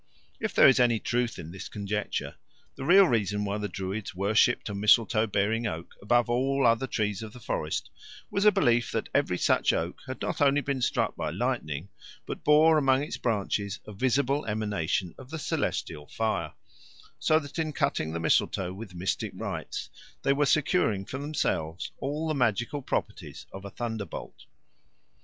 [0.39, 2.33] If there is any truth in this conjecture,
[2.75, 7.21] the real reason why the Druids worshipped a mistletoe bearing oak above all other trees
[7.21, 7.91] of the forest
[8.31, 11.89] was a belief that every such oak had not only been struck by lightning
[12.25, 16.53] but bore among its branches a visible emanation of the celestial fire;
[17.19, 19.87] so that in cutting the mistletoe with mystic rites
[20.23, 24.45] they were securing for themselves all the magical properties of a thunder bolt.